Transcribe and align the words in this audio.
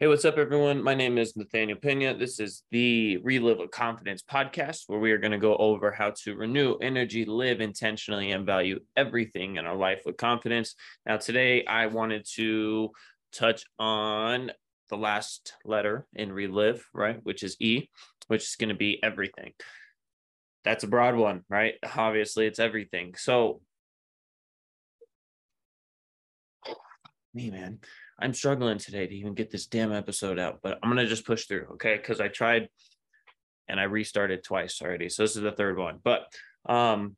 Hey, 0.00 0.06
what's 0.06 0.24
up, 0.24 0.38
everyone? 0.38 0.80
My 0.80 0.94
name 0.94 1.18
is 1.18 1.36
Nathaniel 1.36 1.76
Pena. 1.76 2.16
This 2.16 2.38
is 2.38 2.62
the 2.70 3.16
Relive 3.16 3.58
with 3.58 3.72
Confidence 3.72 4.22
podcast, 4.22 4.84
where 4.86 5.00
we 5.00 5.10
are 5.10 5.18
going 5.18 5.32
to 5.32 5.38
go 5.38 5.56
over 5.56 5.90
how 5.90 6.12
to 6.22 6.36
renew 6.36 6.76
energy, 6.76 7.24
live 7.24 7.60
intentionally, 7.60 8.30
and 8.30 8.46
value 8.46 8.78
everything 8.96 9.56
in 9.56 9.66
our 9.66 9.74
life 9.74 10.02
with 10.06 10.16
confidence. 10.16 10.76
Now, 11.04 11.16
today 11.16 11.64
I 11.64 11.86
wanted 11.86 12.24
to 12.34 12.90
touch 13.32 13.64
on 13.80 14.52
the 14.88 14.96
last 14.96 15.54
letter 15.64 16.06
in 16.14 16.30
Relive, 16.32 16.86
right? 16.94 17.18
Which 17.24 17.42
is 17.42 17.56
E, 17.58 17.88
which 18.28 18.44
is 18.44 18.54
going 18.54 18.68
to 18.68 18.76
be 18.76 19.02
everything. 19.02 19.50
That's 20.62 20.84
a 20.84 20.88
broad 20.88 21.16
one, 21.16 21.42
right? 21.48 21.74
Obviously, 21.96 22.46
it's 22.46 22.60
everything. 22.60 23.14
So, 23.16 23.62
me, 27.34 27.50
man 27.50 27.80
I'm 28.18 28.34
struggling 28.34 28.78
today 28.78 29.06
to 29.06 29.14
even 29.14 29.34
get 29.34 29.50
this 29.50 29.66
damn 29.66 29.92
episode 29.92 30.38
out, 30.38 30.58
but 30.62 30.78
I'm 30.82 30.90
gonna 30.90 31.06
just 31.06 31.26
push 31.26 31.46
through, 31.46 31.66
okay? 31.72 31.96
Because 31.96 32.20
I 32.20 32.28
tried 32.28 32.68
and 33.68 33.78
I 33.78 33.84
restarted 33.84 34.42
twice 34.42 34.80
already. 34.82 35.08
So 35.08 35.22
this 35.22 35.36
is 35.36 35.42
the 35.42 35.52
third 35.52 35.78
one. 35.78 35.98
But 36.02 36.26
um 36.68 37.16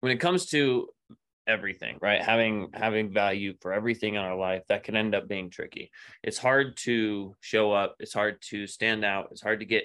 when 0.00 0.12
it 0.12 0.18
comes 0.18 0.46
to 0.46 0.88
everything, 1.46 1.98
right? 2.00 2.22
Having 2.22 2.70
having 2.74 3.12
value 3.12 3.54
for 3.60 3.72
everything 3.72 4.14
in 4.14 4.20
our 4.20 4.36
life, 4.36 4.62
that 4.68 4.84
can 4.84 4.96
end 4.96 5.14
up 5.14 5.28
being 5.28 5.50
tricky. 5.50 5.90
It's 6.22 6.38
hard 6.38 6.76
to 6.78 7.36
show 7.40 7.72
up, 7.72 7.96
it's 8.00 8.14
hard 8.14 8.40
to 8.50 8.66
stand 8.66 9.04
out, 9.04 9.28
it's 9.30 9.42
hard 9.42 9.60
to 9.60 9.66
get 9.66 9.84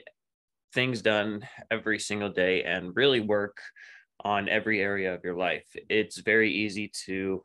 things 0.73 1.01
done 1.01 1.47
every 1.71 1.99
single 1.99 2.29
day 2.29 2.63
and 2.63 2.95
really 2.95 3.19
work 3.19 3.57
on 4.21 4.49
every 4.49 4.81
area 4.81 5.13
of 5.13 5.23
your 5.23 5.35
life. 5.35 5.65
It's 5.89 6.17
very 6.19 6.51
easy 6.51 6.91
to 7.05 7.41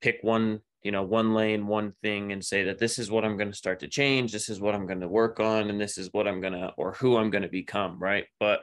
pick 0.00 0.18
one 0.22 0.60
you 0.82 0.90
know 0.90 1.02
one 1.02 1.34
lane 1.34 1.66
one 1.66 1.92
thing 2.02 2.32
and 2.32 2.44
say 2.44 2.64
that 2.64 2.78
this 2.78 2.98
is 2.98 3.10
what 3.10 3.24
i'm 3.24 3.36
going 3.36 3.50
to 3.50 3.56
start 3.56 3.80
to 3.80 3.88
change 3.88 4.32
this 4.32 4.48
is 4.48 4.60
what 4.60 4.74
i'm 4.74 4.86
going 4.86 5.00
to 5.00 5.08
work 5.08 5.40
on 5.40 5.70
and 5.70 5.80
this 5.80 5.96
is 5.96 6.08
what 6.12 6.26
i'm 6.26 6.40
going 6.40 6.52
to 6.52 6.72
or 6.76 6.92
who 6.92 7.16
i'm 7.16 7.30
going 7.30 7.42
to 7.42 7.48
become 7.48 7.98
right? 7.98 8.26
But 8.40 8.62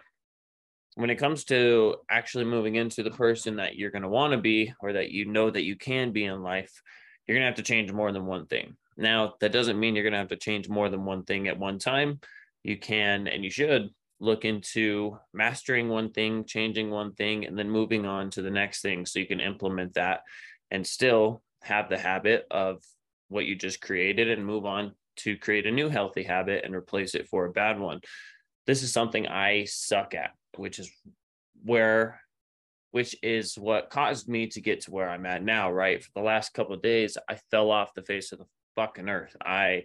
when 0.96 1.10
it 1.10 1.16
comes 1.16 1.46
to 1.46 1.96
actually 2.10 2.46
moving 2.46 2.76
into 2.76 3.04
the 3.04 3.12
person 3.12 3.56
that 3.58 3.76
you're 3.76 3.92
going 3.92 4.02
to 4.04 4.10
want 4.10 4.34
to 4.34 4.38
be 4.38 4.74
or 4.82 4.94
that 4.94 5.12
you 5.12 5.26
know 5.26 5.50
that 5.50 5.64
you 5.64 5.78
can 5.78 6.12
be 6.12 6.26
in 6.26 6.44
life 6.44 6.82
you're 7.30 7.36
going 7.36 7.44
to 7.44 7.50
have 7.50 7.64
to 7.64 7.72
change 7.72 7.92
more 7.92 8.12
than 8.12 8.26
one 8.26 8.48
thing. 8.48 8.76
Now 8.98 9.36
that 9.40 9.52
doesn't 9.52 9.80
mean 9.80 9.94
you're 9.94 10.04
going 10.04 10.14
to 10.14 10.20
have 10.20 10.30
to 10.30 10.36
change 10.36 10.68
more 10.68 10.90
than 10.90 11.06
one 11.06 11.26
thing 11.26 11.48
at 11.48 11.60
one 11.60 11.78
time. 11.78 12.20
You 12.64 12.76
can 12.76 13.28
and 13.28 13.44
you 13.44 13.52
should 13.52 13.90
look 14.20 14.46
into 14.46 15.16
mastering 15.32 15.90
one 15.90 16.12
thing 16.12 16.44
changing 16.44 16.90
one 16.90 17.14
thing 17.14 17.46
and 17.46 17.58
then 17.58 17.70
moving 17.70 18.08
on 18.08 18.32
to 18.32 18.42
the 18.42 18.50
next 18.50 18.82
thing 18.82 19.06
so 19.06 19.20
you 19.20 19.28
can 19.28 19.40
implement 19.40 19.94
that 19.94 20.22
and 20.72 20.86
still 20.86 21.44
have 21.62 21.90
the 21.90 21.98
habit 21.98 22.46
of 22.52 22.84
what 23.28 23.46
you 23.46 23.56
just 23.56 23.82
created 23.82 24.30
and 24.30 24.46
move 24.46 24.66
on 24.66 24.94
to 25.18 25.38
create 25.38 25.68
a 25.68 25.72
new 25.72 25.90
healthy 25.90 26.24
habit 26.24 26.64
and 26.66 26.74
replace 26.74 27.16
it 27.16 27.28
for 27.28 27.46
a 27.46 27.52
bad 27.52 27.80
one. 27.80 28.00
This 28.66 28.84
is 28.84 28.94
something 28.94 29.28
I 29.28 29.66
suck 29.66 30.16
at, 30.16 30.32
which 30.58 30.80
is 30.80 30.92
where 31.64 32.22
which 32.92 33.16
is 33.22 33.56
what 33.56 33.92
caused 33.92 34.28
me 34.28 34.48
to 34.48 34.62
get 34.62 34.82
to 34.82 34.92
where 34.92 35.08
I'm 35.08 35.28
at 35.28 35.44
now, 35.44 35.72
right? 35.72 36.04
For 36.04 36.10
the 36.16 36.26
last 36.26 36.56
couple 36.56 36.74
of 36.74 36.82
days, 36.82 37.18
I 37.30 37.38
fell 37.52 37.70
off 37.70 37.94
the 37.94 38.02
face 38.02 38.32
of 38.32 38.40
the 38.40 38.46
fucking 38.76 39.10
earth. 39.10 39.36
I 39.44 39.84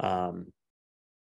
um 0.00 0.46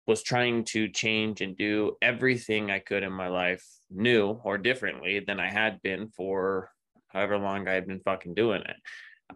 was 0.07 0.23
trying 0.23 0.65
to 0.65 0.89
change 0.89 1.41
and 1.41 1.57
do 1.57 1.97
everything 2.03 2.71
I 2.71 2.79
could 2.79 3.03
in 3.03 3.13
my 3.13 3.29
life 3.29 3.65
new 3.91 4.39
or 4.45 4.59
differently 4.59 5.21
than 5.21 5.41
I 5.41 5.51
had 5.51 5.81
been 5.83 6.09
for 6.09 6.71
however 7.09 7.39
long 7.39 7.67
I 7.67 7.73
had 7.73 7.87
been 7.87 8.01
fucking 8.01 8.35
doing 8.35 8.61
it. 8.61 8.77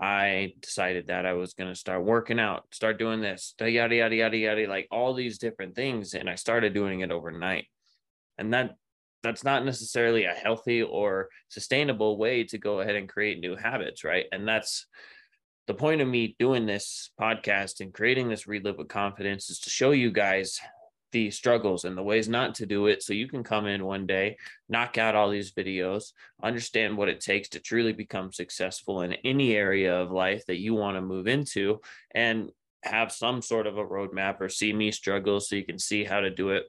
I 0.00 0.54
decided 0.60 1.08
that 1.08 1.27
I 1.27 1.32
was 1.32 1.54
going 1.54 1.70
to 1.70 1.78
start 1.78 2.04
working 2.04 2.38
out, 2.38 2.64
start 2.72 2.98
doing 2.98 3.20
this, 3.20 3.54
yada, 3.60 3.94
yada, 3.94 4.14
yada, 4.14 4.36
yada, 4.36 4.66
like 4.68 4.86
all 4.91 5.14
these 5.14 5.38
different 5.38 5.74
things. 5.74 6.14
And 6.14 6.28
I 6.28 6.34
started 6.34 6.74
doing 6.74 7.00
it 7.00 7.10
overnight. 7.10 7.66
And 8.38 8.53
that 8.54 8.76
that's 9.22 9.44
not 9.44 9.64
necessarily 9.64 10.25
a 10.25 10.32
healthy 10.32 10.82
or 10.82 11.28
sustainable 11.48 12.16
way 12.19 12.44
to 12.44 12.58
go 12.58 12.81
ahead 12.81 12.94
and 12.94 13.08
create 13.08 13.41
new 13.41 13.56
habits, 13.56 14.04
right? 14.04 14.26
And 14.31 14.47
that's 14.47 14.87
the 15.66 15.75
point 15.75 16.00
of 16.00 16.08
me 16.08 16.37
doing 16.38 16.66
this 16.66 17.10
podcast 17.20 17.81
and 17.81 17.92
creating 17.92 18.28
this 18.28 18.47
relive 18.47 18.78
with 18.78 18.88
confidence 18.88 19.50
is 19.50 19.58
to 19.60 19.70
show 19.70 19.91
you 19.91 20.10
guys 20.10 20.60
the 21.12 21.30
struggles 21.30 21.84
and 21.84 21.96
the 21.96 22.02
ways 22.02 22.28
not 22.28 22.54
to 22.56 22.66
do 22.66 22.86
it. 22.86 23.02
So 23.02 23.12
you 23.12 23.28
can 23.28 23.42
come 23.42 23.66
in 23.66 23.84
one 23.84 24.06
day 24.06 24.36
knock 24.69 24.98
out 24.98 25.14
all 25.14 25.30
these 25.30 25.52
videos 25.52 26.12
understand 26.42 26.96
what 26.96 27.08
it 27.08 27.20
takes 27.20 27.48
to 27.50 27.60
truly 27.60 27.92
become 27.92 28.32
successful 28.32 29.02
in 29.02 29.14
any 29.24 29.54
area 29.54 29.94
of 29.94 30.10
life 30.10 30.44
that 30.46 30.60
you 30.60 30.74
want 30.74 30.96
to 30.96 31.00
move 31.00 31.26
into 31.26 31.80
and 32.14 32.50
have 32.82 33.10
some 33.10 33.42
sort 33.42 33.66
of 33.66 33.78
a 33.78 33.84
roadmap 33.84 34.41
or 34.41 34.48
see 34.48 34.72
me 34.72 34.92
struggle 34.92 35.41
so 35.41 35.56
you 35.56 35.64
can 35.64 35.78
see 35.78 36.04
how 36.04 36.20
to 36.20 36.30
do 36.30 36.50
it 36.50 36.64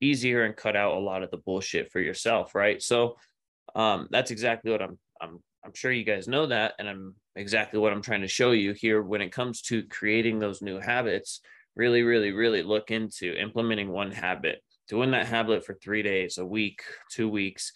easier 0.00 0.44
and 0.44 0.56
cut 0.56 0.76
out 0.76 0.96
a 0.96 1.00
lot 1.00 1.22
of 1.22 1.30
the 1.30 1.36
bullshit 1.36 1.92
for 1.92 2.00
yourself 2.00 2.54
right? 2.54 2.82
So 2.82 3.16
um, 3.74 4.08
that's 4.10 4.30
exactly 4.30 4.70
what 4.70 4.82
i'm 4.82 4.98
i'm 5.20 5.38
i'm 5.64 5.74
sure 5.74 5.92
you 5.92 6.04
guys 6.04 6.28
know 6.28 6.46
that 6.46 6.74
and 6.78 6.88
i'm 6.88 7.14
exactly 7.36 7.78
what 7.78 7.92
i'm 7.92 8.02
trying 8.02 8.22
to 8.22 8.28
show 8.28 8.52
you 8.52 8.72
here 8.72 9.02
when 9.02 9.20
it 9.20 9.32
comes 9.32 9.62
to 9.62 9.82
creating 9.84 10.38
those 10.38 10.62
new 10.62 10.80
habits 10.80 11.40
really, 11.76 12.02
really, 12.02 12.32
really 12.32 12.62
look 12.62 12.90
into 12.90 13.34
implementing 13.34 13.90
one 13.90 14.10
habit, 14.10 14.62
doing 14.88 15.10
that 15.12 15.26
habit 15.26 15.64
for 15.64 15.74
three 15.74 16.02
days, 16.02 16.38
a 16.38 16.44
week, 16.44 16.82
two 17.10 17.28
weeks, 17.28 17.72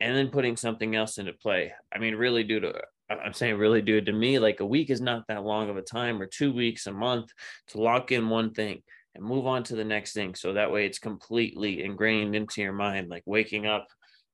and 0.00 0.16
then 0.16 0.28
putting 0.28 0.56
something 0.56 0.94
else 0.94 1.18
into 1.18 1.32
play. 1.32 1.72
I 1.92 1.98
mean, 1.98 2.14
really 2.14 2.44
do 2.44 2.60
to 2.60 2.82
I'm 3.10 3.32
saying 3.32 3.56
really 3.56 3.80
do 3.80 4.00
to 4.00 4.12
me. 4.12 4.38
Like 4.38 4.60
a 4.60 4.66
week 4.66 4.90
is 4.90 5.00
not 5.00 5.26
that 5.28 5.44
long 5.44 5.70
of 5.70 5.76
a 5.76 5.82
time, 5.82 6.20
or 6.20 6.26
two 6.26 6.52
weeks, 6.52 6.86
a 6.86 6.92
month 6.92 7.30
to 7.68 7.80
lock 7.80 8.12
in 8.12 8.28
one 8.28 8.52
thing 8.52 8.82
and 9.14 9.24
move 9.24 9.46
on 9.46 9.62
to 9.64 9.76
the 9.76 9.84
next 9.84 10.12
thing. 10.12 10.34
So 10.34 10.52
that 10.52 10.70
way 10.70 10.84
it's 10.84 10.98
completely 10.98 11.82
ingrained 11.82 12.34
into 12.34 12.60
your 12.60 12.72
mind, 12.72 13.08
like 13.08 13.22
waking 13.26 13.66
up. 13.66 13.86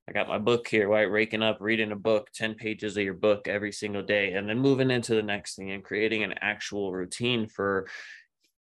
I 0.08 0.12
got 0.12 0.28
my 0.28 0.38
book 0.38 0.68
here, 0.68 0.88
right? 0.88 1.10
Waking 1.10 1.42
up, 1.42 1.58
reading 1.60 1.92
a 1.92 1.96
book, 1.96 2.28
10 2.34 2.56
pages 2.56 2.96
of 2.96 3.04
your 3.04 3.14
book 3.14 3.48
every 3.48 3.72
single 3.72 4.02
day, 4.02 4.34
and 4.34 4.46
then 4.46 4.58
moving 4.58 4.90
into 4.90 5.14
the 5.14 5.22
next 5.22 5.54
thing 5.54 5.70
and 5.70 5.82
creating 5.82 6.22
an 6.22 6.34
actual 6.42 6.92
routine 6.92 7.48
for 7.48 7.86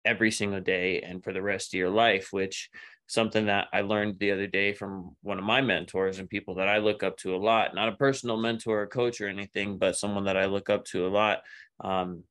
every 0.05 0.31
single 0.31 0.61
day 0.61 1.01
and 1.01 1.23
for 1.23 1.33
the 1.33 1.43
rest 1.43 1.75
of 1.75 1.79
your 1.79 1.91
life, 1.91 2.29
which 2.31 2.71
something 3.07 3.47
that 3.47 3.69
I 3.73 3.81
learned 3.81 4.19
the 4.19 4.31
other 4.31 4.47
day 4.47 4.73
from 4.73 5.17
one 5.23 5.39
of 5.39 5.45
my 5.45 5.61
mentors 5.61 6.19
and 6.19 6.31
people 6.31 6.55
that 6.57 6.69
I 6.69 6.79
look 6.79 7.03
up 7.03 7.17
to 7.19 7.35
a 7.35 7.39
lot, 7.39 7.75
not 7.75 7.89
a 7.89 7.97
personal 7.97 8.37
mentor 8.37 8.83
or 8.83 8.87
coach 8.87 9.21
or 9.21 9.29
anything, 9.29 9.79
but 9.79 9.97
someone 9.97 10.25
that 10.25 10.37
I 10.37 10.47
look 10.47 10.71
up 10.71 10.85
to 10.87 11.07
a 11.07 11.09
lot. 11.09 11.41
Um, 11.83 12.23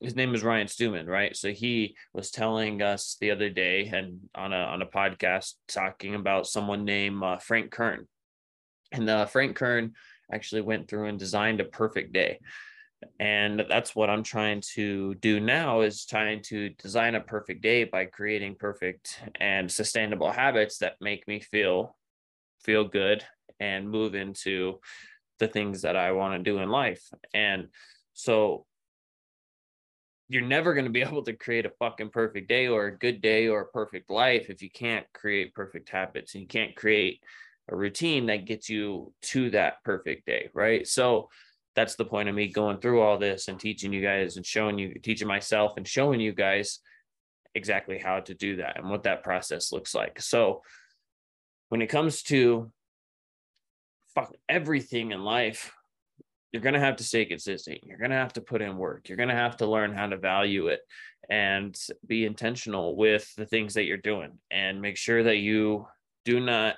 his 0.00 0.16
name 0.16 0.34
is 0.34 0.42
Ryan 0.42 0.68
Stewman, 0.68 1.06
right? 1.06 1.36
So 1.36 1.52
he 1.52 1.96
was 2.12 2.30
telling 2.30 2.82
us 2.82 3.16
the 3.20 3.30
other 3.30 3.50
day 3.50 3.90
and 3.92 4.20
on 4.34 4.52
a 4.52 4.56
on 4.56 4.82
a 4.82 4.86
podcast 4.86 5.54
talking 5.68 6.14
about 6.14 6.46
someone 6.46 6.84
named 6.84 7.22
uh, 7.22 7.36
Frank 7.38 7.70
Kern, 7.70 8.06
and 8.92 9.08
uh, 9.08 9.26
Frank 9.26 9.56
Kern 9.56 9.92
actually 10.32 10.62
went 10.62 10.88
through 10.88 11.06
and 11.06 11.18
designed 11.18 11.60
a 11.60 11.64
perfect 11.64 12.12
day 12.12 12.38
and 13.20 13.64
that's 13.68 13.94
what 13.94 14.10
i'm 14.10 14.22
trying 14.22 14.60
to 14.60 15.14
do 15.16 15.40
now 15.40 15.80
is 15.80 16.04
trying 16.04 16.42
to 16.42 16.70
design 16.70 17.14
a 17.14 17.20
perfect 17.20 17.62
day 17.62 17.84
by 17.84 18.04
creating 18.04 18.54
perfect 18.54 19.20
and 19.40 19.70
sustainable 19.70 20.30
habits 20.30 20.78
that 20.78 20.96
make 21.00 21.26
me 21.26 21.40
feel 21.40 21.96
feel 22.64 22.84
good 22.84 23.24
and 23.60 23.88
move 23.88 24.14
into 24.14 24.78
the 25.38 25.48
things 25.48 25.82
that 25.82 25.96
i 25.96 26.12
want 26.12 26.34
to 26.34 26.50
do 26.50 26.58
in 26.58 26.68
life. 26.68 27.02
And 27.34 27.68
so 28.12 28.66
you're 30.28 30.42
never 30.42 30.74
going 30.74 30.84
to 30.86 30.90
be 30.90 31.02
able 31.08 31.22
to 31.24 31.32
create 31.32 31.66
a 31.66 31.72
fucking 31.78 32.10
perfect 32.10 32.48
day 32.48 32.68
or 32.68 32.86
a 32.86 32.98
good 32.98 33.20
day 33.20 33.48
or 33.48 33.62
a 33.62 33.66
perfect 33.66 34.10
life 34.10 34.46
if 34.48 34.62
you 34.62 34.70
can't 34.70 35.06
create 35.12 35.54
perfect 35.54 35.88
habits 35.88 36.34
and 36.34 36.42
you 36.42 36.48
can't 36.48 36.76
create 36.76 37.20
a 37.68 37.76
routine 37.76 38.26
that 38.26 38.44
gets 38.44 38.68
you 38.68 39.12
to 39.22 39.50
that 39.50 39.82
perfect 39.84 40.26
day 40.26 40.48
right? 40.54 40.86
So 40.86 41.28
that's 41.76 41.94
the 41.94 42.04
point 42.04 42.28
of 42.28 42.34
me 42.34 42.48
going 42.48 42.78
through 42.78 43.02
all 43.02 43.18
this 43.18 43.48
and 43.48 43.60
teaching 43.60 43.92
you 43.92 44.02
guys 44.02 44.36
and 44.36 44.44
showing 44.44 44.78
you 44.78 44.94
teaching 45.02 45.28
myself 45.28 45.74
and 45.76 45.86
showing 45.86 46.20
you 46.20 46.32
guys 46.32 46.80
exactly 47.54 47.98
how 47.98 48.20
to 48.20 48.34
do 48.34 48.56
that 48.56 48.78
and 48.78 48.90
what 48.90 49.04
that 49.04 49.22
process 49.22 49.72
looks 49.72 49.94
like. 49.94 50.20
So 50.20 50.62
when 51.68 51.82
it 51.82 51.86
comes 51.86 52.22
to 52.24 52.72
fuck 54.14 54.34
everything 54.48 55.12
in 55.12 55.22
life 55.22 55.72
you're 56.52 56.62
going 56.62 56.74
to 56.74 56.80
have 56.80 56.96
to 56.96 57.04
stay 57.04 57.26
consistent. 57.26 57.80
You're 57.84 57.98
going 57.98 58.12
to 58.12 58.16
have 58.16 58.32
to 58.34 58.40
put 58.40 58.62
in 58.62 58.78
work. 58.78 59.10
You're 59.10 59.18
going 59.18 59.28
to 59.28 59.34
have 59.34 59.58
to 59.58 59.66
learn 59.66 59.92
how 59.92 60.06
to 60.06 60.16
value 60.16 60.68
it 60.68 60.80
and 61.28 61.76
be 62.06 62.24
intentional 62.24 62.96
with 62.96 63.30
the 63.36 63.44
things 63.44 63.74
that 63.74 63.84
you're 63.84 63.98
doing 63.98 64.38
and 64.50 64.80
make 64.80 64.96
sure 64.96 65.22
that 65.22 65.36
you 65.36 65.86
do 66.24 66.40
not 66.40 66.76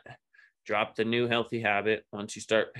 drop 0.66 0.96
the 0.96 1.04
new 1.04 1.28
healthy 1.28 1.60
habit 1.60 2.04
once 2.12 2.34
you 2.34 2.42
start 2.42 2.74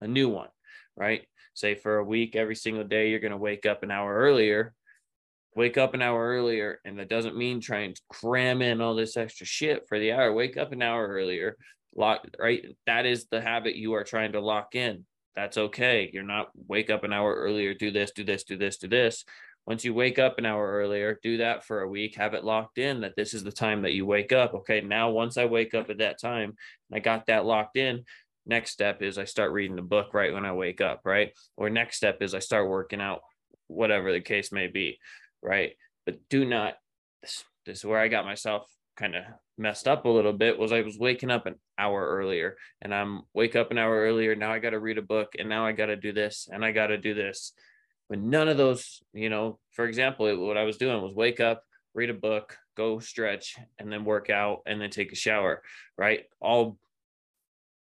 a 0.00 0.06
new 0.06 0.30
one 0.30 0.48
right 0.96 1.26
say 1.54 1.74
for 1.74 1.98
a 1.98 2.04
week, 2.04 2.36
every 2.36 2.56
single 2.56 2.84
day, 2.84 3.10
you're 3.10 3.20
going 3.20 3.30
to 3.30 3.36
wake 3.36 3.64
up 3.64 3.82
an 3.82 3.90
hour 3.90 4.12
earlier. 4.12 4.74
Wake 5.56 5.78
up 5.78 5.94
an 5.94 6.02
hour 6.02 6.20
earlier. 6.20 6.80
And 6.84 6.98
that 6.98 7.08
doesn't 7.08 7.36
mean 7.36 7.60
trying 7.60 7.94
to 7.94 8.00
cram 8.08 8.60
in 8.60 8.80
all 8.80 8.94
this 8.94 9.16
extra 9.16 9.46
shit 9.46 9.88
for 9.88 9.98
the 9.98 10.12
hour. 10.12 10.32
Wake 10.32 10.56
up 10.56 10.72
an 10.72 10.82
hour 10.82 11.06
earlier. 11.06 11.56
Lock, 11.94 12.26
right? 12.38 12.76
That 12.86 13.06
is 13.06 13.26
the 13.30 13.40
habit 13.40 13.76
you 13.76 13.94
are 13.94 14.04
trying 14.04 14.32
to 14.32 14.40
lock 14.40 14.74
in. 14.74 15.06
That's 15.36 15.56
okay. 15.56 16.10
You're 16.12 16.24
not 16.24 16.50
wake 16.68 16.90
up 16.90 17.04
an 17.04 17.12
hour 17.12 17.34
earlier, 17.34 17.74
do 17.74 17.90
this, 17.90 18.10
do 18.12 18.24
this, 18.24 18.44
do 18.44 18.56
this, 18.56 18.78
do 18.78 18.88
this. 18.88 19.24
once 19.66 19.84
you 19.84 19.94
wake 19.94 20.18
up 20.18 20.38
an 20.38 20.44
hour 20.44 20.72
earlier, 20.72 21.18
do 21.22 21.38
that 21.38 21.64
for 21.64 21.80
a 21.80 21.88
week, 21.88 22.16
have 22.16 22.34
it 22.34 22.44
locked 22.44 22.78
in 22.78 23.00
that 23.00 23.16
this 23.16 23.32
is 23.32 23.42
the 23.42 23.52
time 23.52 23.82
that 23.82 23.94
you 23.94 24.04
wake 24.04 24.32
up. 24.32 24.54
Okay, 24.54 24.80
now 24.80 25.10
once 25.10 25.36
I 25.36 25.46
wake 25.46 25.74
up 25.74 25.88
at 25.90 25.98
that 25.98 26.20
time, 26.20 26.54
I 26.92 26.98
got 26.98 27.26
that 27.26 27.46
locked 27.46 27.76
in. 27.76 28.04
Next 28.46 28.72
step 28.72 29.02
is 29.02 29.18
I 29.18 29.24
start 29.24 29.52
reading 29.52 29.76
the 29.76 29.82
book 29.82 30.12
right 30.12 30.32
when 30.32 30.44
I 30.44 30.52
wake 30.52 30.80
up, 30.80 31.00
right? 31.04 31.32
Or 31.56 31.70
next 31.70 31.96
step 31.96 32.20
is 32.20 32.34
I 32.34 32.40
start 32.40 32.68
working 32.68 33.00
out, 33.00 33.20
whatever 33.68 34.12
the 34.12 34.20
case 34.20 34.52
may 34.52 34.66
be, 34.66 34.98
right? 35.42 35.72
But 36.04 36.28
do 36.28 36.44
not, 36.44 36.74
this, 37.22 37.44
this 37.64 37.78
is 37.78 37.84
where 37.84 37.98
I 37.98 38.08
got 38.08 38.26
myself 38.26 38.66
kind 38.96 39.14
of 39.16 39.24
messed 39.58 39.88
up 39.88 40.04
a 40.04 40.08
little 40.08 40.32
bit 40.32 40.58
was 40.58 40.72
I 40.72 40.82
was 40.82 40.98
waking 40.98 41.30
up 41.30 41.46
an 41.46 41.56
hour 41.78 42.06
earlier 42.06 42.56
and 42.82 42.94
I'm 42.94 43.22
wake 43.32 43.56
up 43.56 43.70
an 43.70 43.78
hour 43.78 44.02
earlier. 44.02 44.34
Now 44.34 44.52
I 44.52 44.58
got 44.58 44.70
to 44.70 44.78
read 44.78 44.98
a 44.98 45.02
book 45.02 45.32
and 45.38 45.48
now 45.48 45.66
I 45.66 45.72
got 45.72 45.86
to 45.86 45.96
do 45.96 46.12
this 46.12 46.48
and 46.50 46.64
I 46.64 46.72
got 46.72 46.88
to 46.88 46.98
do 46.98 47.14
this. 47.14 47.52
But 48.08 48.20
none 48.20 48.48
of 48.48 48.56
those, 48.56 49.02
you 49.12 49.30
know, 49.30 49.58
for 49.72 49.86
example, 49.86 50.46
what 50.46 50.58
I 50.58 50.64
was 50.64 50.76
doing 50.76 51.00
was 51.02 51.14
wake 51.14 51.40
up, 51.40 51.62
read 51.94 52.10
a 52.10 52.14
book, 52.14 52.58
go 52.76 52.98
stretch, 52.98 53.56
and 53.78 53.90
then 53.90 54.04
work 54.04 54.30
out 54.30 54.60
and 54.66 54.80
then 54.80 54.90
take 54.90 55.12
a 55.12 55.16
shower, 55.16 55.62
right? 55.96 56.24
All 56.40 56.78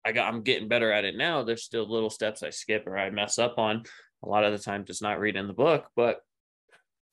I 0.04 0.12
got, 0.12 0.32
I'm 0.32 0.42
getting 0.42 0.68
better 0.68 0.92
at 0.92 1.04
it 1.04 1.16
now. 1.16 1.42
There's 1.42 1.64
still 1.64 1.90
little 1.90 2.10
steps 2.10 2.42
I 2.42 2.50
skip 2.50 2.86
or 2.86 2.98
I 2.98 3.10
mess 3.10 3.38
up 3.38 3.58
on. 3.58 3.84
A 4.22 4.28
lot 4.28 4.44
of 4.44 4.52
the 4.52 4.58
time, 4.58 4.84
just 4.84 5.02
not 5.02 5.20
reading 5.20 5.46
the 5.46 5.52
book, 5.52 5.86
but 5.96 6.20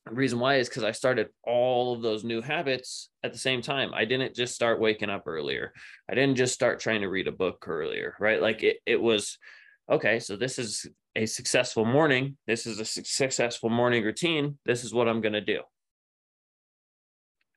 the 0.06 0.14
reason 0.16 0.40
why 0.40 0.56
is 0.56 0.68
because 0.68 0.84
I 0.84 0.92
started 0.92 1.28
all 1.44 1.94
of 1.94 2.02
those 2.02 2.24
new 2.24 2.42
habits 2.42 3.10
at 3.24 3.34
the 3.34 3.40
same 3.40 3.62
time. 3.62 3.92
I 3.94 4.06
didn't 4.06 4.36
just 4.36 4.56
start 4.56 4.80
waking 4.80 5.10
up 5.10 5.24
earlier. 5.28 5.74
I 6.10 6.16
didn't 6.16 6.38
just 6.38 6.54
start 6.54 6.80
trying 6.80 7.02
to 7.02 7.10
read 7.10 7.28
a 7.28 7.32
book 7.32 7.66
earlier, 7.68 8.16
right? 8.20 8.42
Like 8.42 8.64
it, 8.64 8.78
it 8.86 9.00
was 9.00 9.38
okay. 9.90 10.20
So 10.20 10.36
this 10.36 10.58
is 10.58 10.88
a 11.16 11.26
successful 11.26 11.86
morning. 11.86 12.38
This 12.48 12.66
is 12.66 12.80
a 12.80 12.86
successful 12.86 13.70
morning 13.70 14.04
routine. 14.04 14.58
This 14.66 14.84
is 14.84 14.94
what 14.94 15.08
I'm 15.08 15.22
going 15.22 15.34
to 15.34 15.42
do. 15.42 15.62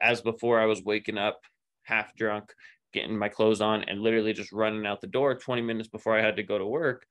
As 0.03 0.21
before, 0.21 0.61
I 0.61 0.67
was 0.67 0.83
waking 0.83 1.17
up 1.17 1.41
half 1.85 2.15
drunk, 2.15 2.53
getting 2.95 3.19
my 3.19 3.29
clothes 3.29 3.61
on, 3.61 3.85
and 3.85 4.01
literally 4.01 4.33
just 4.33 4.53
running 4.53 4.87
out 4.87 5.03
the 5.03 5.07
door 5.07 5.35
20 5.35 5.61
minutes 5.61 5.89
before 5.89 6.19
I 6.19 6.23
had 6.23 6.37
to 6.37 6.43
go 6.43 6.57
to 6.57 6.67
work. 6.67 7.05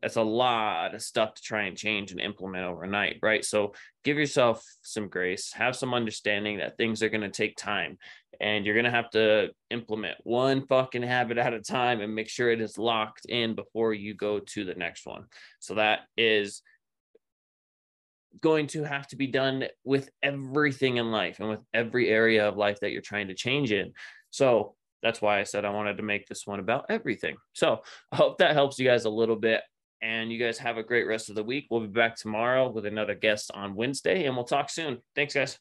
That's 0.00 0.16
a 0.16 0.22
lot 0.22 0.94
of 0.94 1.02
stuff 1.02 1.34
to 1.34 1.42
try 1.42 1.64
and 1.64 1.76
change 1.76 2.12
and 2.12 2.20
implement 2.20 2.64
overnight, 2.64 3.18
right? 3.20 3.44
So 3.44 3.74
give 4.04 4.16
yourself 4.16 4.64
some 4.82 5.08
grace, 5.08 5.52
have 5.52 5.76
some 5.76 5.92
understanding 5.92 6.58
that 6.58 6.76
things 6.76 7.02
are 7.02 7.10
going 7.10 7.22
to 7.22 7.28
take 7.28 7.56
time 7.56 7.98
and 8.40 8.64
you're 8.64 8.74
going 8.74 8.84
to 8.84 8.90
have 8.90 9.10
to 9.10 9.50
implement 9.70 10.16
one 10.24 10.66
fucking 10.66 11.02
habit 11.02 11.38
at 11.38 11.52
a 11.52 11.60
time 11.60 12.00
and 12.00 12.14
make 12.14 12.28
sure 12.28 12.50
it 12.50 12.60
is 12.60 12.78
locked 12.78 13.26
in 13.26 13.54
before 13.54 13.92
you 13.92 14.14
go 14.14 14.40
to 14.40 14.64
the 14.64 14.74
next 14.74 15.06
one. 15.06 15.26
So 15.60 15.74
that 15.74 16.00
is 16.16 16.62
going 18.40 18.66
to 18.68 18.82
have 18.82 19.06
to 19.08 19.16
be 19.16 19.26
done 19.26 19.64
with 19.84 20.08
everything 20.22 20.96
in 20.96 21.10
life 21.10 21.38
and 21.38 21.50
with 21.50 21.60
every 21.74 22.08
area 22.08 22.48
of 22.48 22.56
life 22.56 22.80
that 22.80 22.90
you're 22.90 23.02
trying 23.02 23.28
to 23.28 23.34
change 23.34 23.72
in. 23.72 23.92
So 24.30 24.74
that's 25.02 25.20
why 25.20 25.40
I 25.40 25.44
said 25.44 25.64
I 25.64 25.70
wanted 25.70 25.96
to 25.96 26.02
make 26.02 26.26
this 26.26 26.46
one 26.46 26.60
about 26.60 26.86
everything. 26.88 27.36
So 27.52 27.82
I 28.10 28.16
hope 28.16 28.38
that 28.38 28.54
helps 28.54 28.78
you 28.78 28.86
guys 28.86 29.04
a 29.04 29.10
little 29.10 29.36
bit. 29.36 29.62
And 30.00 30.32
you 30.32 30.38
guys 30.38 30.58
have 30.58 30.78
a 30.78 30.82
great 30.82 31.06
rest 31.06 31.28
of 31.28 31.36
the 31.36 31.44
week. 31.44 31.68
We'll 31.70 31.82
be 31.82 31.86
back 31.86 32.16
tomorrow 32.16 32.68
with 32.68 32.86
another 32.86 33.14
guest 33.14 33.52
on 33.54 33.76
Wednesday, 33.76 34.26
and 34.26 34.34
we'll 34.34 34.44
talk 34.44 34.68
soon. 34.68 34.98
Thanks, 35.14 35.34
guys. 35.34 35.58